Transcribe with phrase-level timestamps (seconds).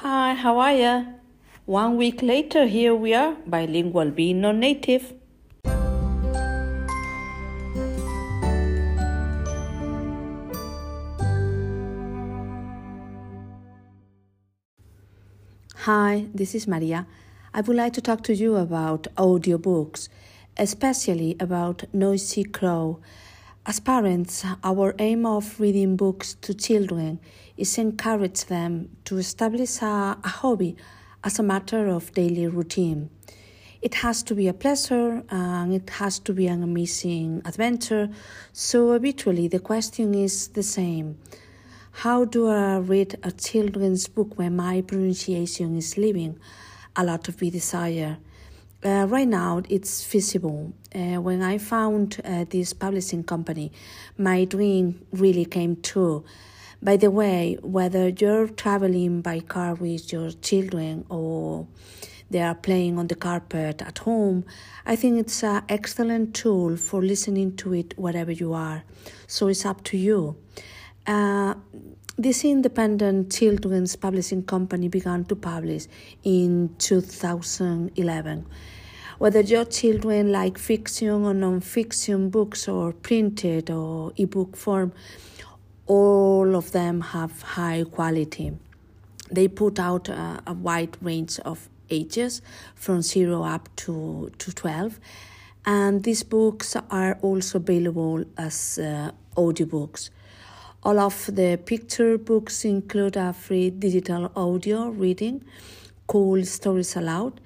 [0.00, 1.04] Hi, how are ya?
[1.64, 5.14] One week later, here we are, bilingual being non native.
[15.86, 17.06] Hi, this is Maria.
[17.54, 20.10] I would like to talk to you about audiobooks,
[20.58, 23.00] especially about Nosy Crow.
[23.68, 27.18] As parents, our aim of reading books to children
[27.56, 30.76] is encourage them to establish a, a hobby
[31.24, 33.10] as a matter of daily routine.
[33.82, 38.08] It has to be a pleasure and it has to be an amazing adventure.
[38.52, 41.18] So, habitually, the question is the same
[41.90, 46.38] How do I read a children's book when my pronunciation is leaving
[46.94, 48.18] a lot of be desired?
[48.84, 50.72] Uh, right now, it's feasible.
[50.94, 53.72] Uh, when I found uh, this publishing company,
[54.18, 56.24] my dream really came true.
[56.82, 61.66] By the way, whether you're traveling by car with your children or
[62.30, 64.44] they are playing on the carpet at home,
[64.84, 68.84] I think it's an excellent tool for listening to it wherever you are.
[69.26, 70.36] So it's up to you.
[71.06, 71.54] Uh,
[72.18, 75.86] this independent children's publishing company began to publish
[76.24, 78.46] in 2011.
[79.18, 84.92] Whether your children like fiction or non fiction books or printed or ebook form,
[85.86, 88.52] all of them have high quality.
[89.30, 92.42] They put out a, a wide range of ages
[92.74, 94.98] from 0 up to, to 12
[95.66, 100.10] and these books are also available as uh, audiobooks.
[100.82, 105.44] All of the picture books include a free digital audio reading
[106.06, 107.40] called Stories Aloud,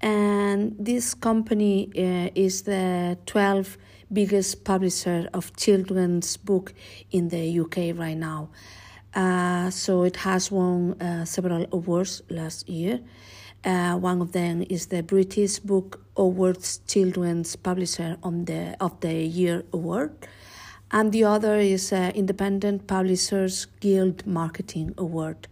[0.00, 3.76] and this company uh, is the 12th
[4.12, 6.74] biggest publisher of children's book
[7.10, 8.50] in the UK right now.
[9.14, 13.00] Uh, so it has won uh, several awards last year.
[13.64, 19.14] Uh, one of them is the British Book Awards Children's Publisher on the of the
[19.14, 20.10] Year award,
[20.92, 25.48] and the other is uh, Independent Publishers Guild Marketing Award.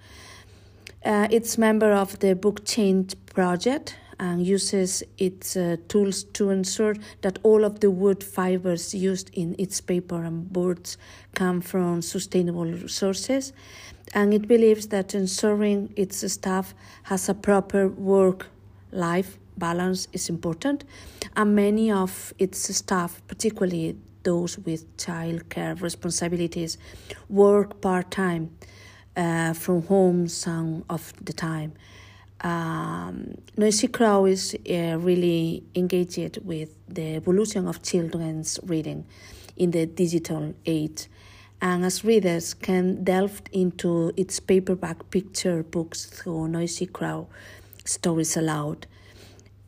[1.05, 6.95] Uh, it's member of the Book Chain Project, and uses its uh, tools to ensure
[7.23, 10.99] that all of the wood fibers used in its paper and boards
[11.35, 13.55] come from sustainable sources.
[14.13, 16.75] And it believes that ensuring its staff
[17.05, 18.49] has a proper work
[18.93, 20.85] life balance is important.
[21.35, 26.79] And many of its staff, particularly those with childcare responsibilities,
[27.29, 28.57] work part time
[29.17, 31.73] uh, from home some of the time
[32.43, 39.05] um, Nosy Crow is uh, really engaged with the evolution of children's reading
[39.57, 41.09] in the digital age,
[41.61, 47.29] and as readers can delve into its paperback picture books through Nosy Crow
[47.85, 48.87] Stories Aloud.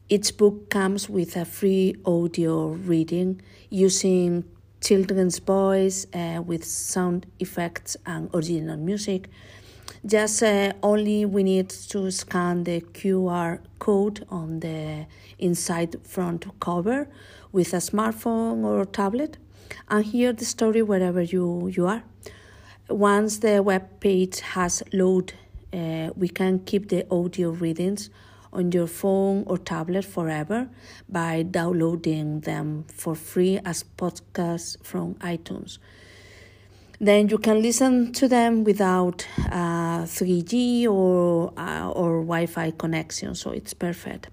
[0.09, 3.41] Each book comes with a free audio reading
[3.71, 4.45] using
[4.81, 9.29] children's voice uh, with sound effects and original music
[10.05, 15.07] just uh, only we need to scan the QR code on the
[15.39, 17.09] inside front cover
[17.53, 19.39] with a smartphone or tablet
[19.89, 22.03] and hear the story wherever you, you are.
[22.89, 25.35] Once the web page has loaded,
[25.73, 28.11] uh, we can keep the audio readings
[28.53, 30.69] on your phone or tablet forever
[31.09, 35.79] by downloading them for free as podcasts from iTunes
[37.03, 43.51] then you can listen to them without uh, 3G or uh, or Wi-Fi connection, so
[43.51, 44.29] it's perfect.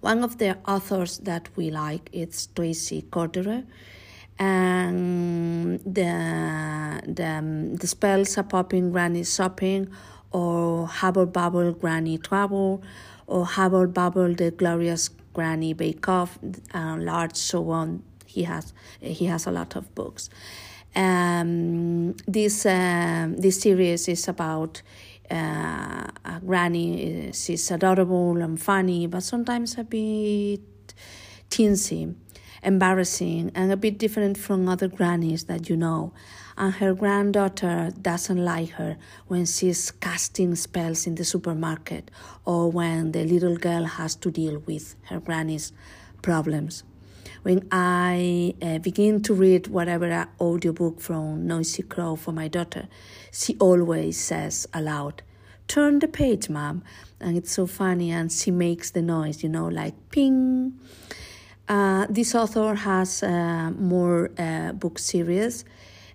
[0.00, 3.62] One of the authors that we like is Tracey Corderoy,
[4.38, 9.90] and the the, the spells are popping granny shopping,
[10.32, 12.82] or Hubble Bubble Granny Trouble,
[13.26, 16.38] or Hubble Bubble the Glorious Granny Bake Off,
[16.72, 18.02] and large so on.
[18.24, 20.30] He has he has a lot of books.
[20.94, 24.82] Um, this uh, this series is about
[25.30, 27.30] uh, a granny.
[27.32, 30.94] She's adorable and funny, but sometimes a bit
[31.50, 32.14] teensy,
[32.62, 36.12] embarrassing, and a bit different from other grannies that you know.
[36.56, 42.10] And her granddaughter doesn't like her when she's casting spells in the supermarket
[42.44, 45.72] or when the little girl has to deal with her granny's
[46.22, 46.82] problems
[47.46, 52.88] when I uh, begin to read whatever audiobook from Nosy Crow for my daughter,
[53.30, 55.22] she always says aloud,
[55.68, 56.82] Turn the page, mom.
[57.20, 60.76] And it's so funny, and she makes the noise, you know, like ping.
[61.68, 65.64] Uh, this author has uh, more uh, book series.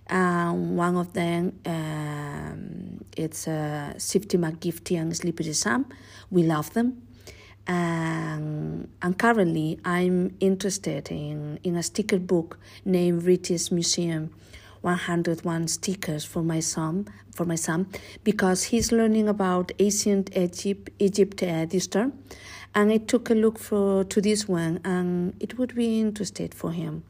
[0.06, 2.82] And one of them um,
[3.16, 5.86] it's uh, Shifty McGifty and Slippery Sam.
[6.30, 7.02] We love them.
[7.66, 14.30] And, and currently, I'm interested in, in a sticker book named British Museum
[14.80, 17.86] 101 stickers for my son for my son
[18.24, 22.12] because he's learning about ancient Egypt Egypt uh, this term
[22.74, 26.72] and I took a look for to this one and it would be interesting for
[26.72, 27.04] him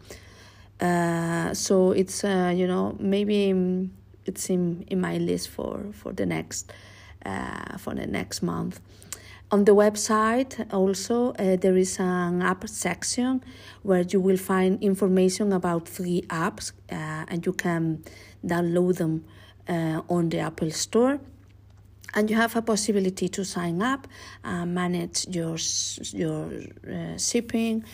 [0.81, 3.91] uh, so it's uh, you know maybe
[4.25, 6.73] it's in, in my list for for the next
[7.25, 8.81] uh, for the next month.
[9.51, 13.45] On the website also uh, there is an app section
[13.83, 18.03] where you will find information about three apps uh, and you can
[18.45, 19.25] download them
[19.69, 21.21] uh, on the apple store.
[22.15, 24.07] And you have a possibility to sign up
[24.45, 25.57] and manage your
[26.13, 26.51] your
[27.19, 27.85] shipping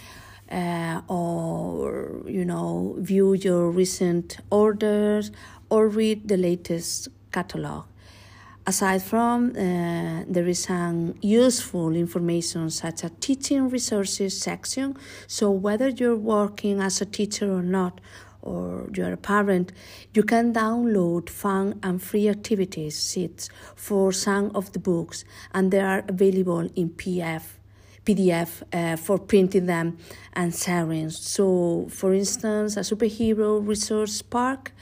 [0.50, 5.30] uh, or you know view your recent orders
[5.70, 7.84] or read the latest catalog.
[8.66, 14.94] Aside from uh, there is some useful information such as teaching resources section.
[15.26, 18.00] So whether you're working as a teacher or not
[18.42, 19.72] or you're a parent,
[20.12, 25.80] you can download fun and free activities sheets for some of the books, and they
[25.80, 27.57] are available in PDF
[28.08, 29.98] PDF uh, for printing them
[30.32, 31.10] and sharing.
[31.10, 34.72] So, for instance, a superhero resource park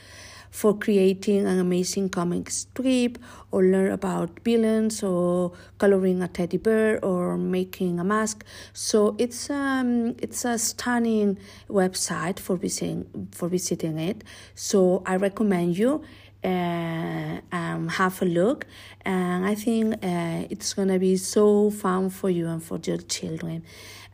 [0.49, 3.17] for creating an amazing comic strip
[3.51, 8.45] or learn about villains or coloring a teddy bear or making a mask.
[8.73, 11.37] So it's um it's a stunning
[11.69, 14.23] website for visiting for visiting it.
[14.55, 16.01] So i recommend you
[16.47, 18.65] uh, um, have a look.
[19.05, 23.63] And I think uh, it's gonna be so fun for you and for your children,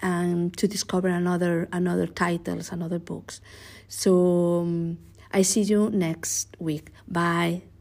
[0.02, 3.42] and um, to discover another another titles, another books.
[3.88, 4.98] So um,
[5.32, 6.92] I see you next week.
[7.08, 7.73] Bye.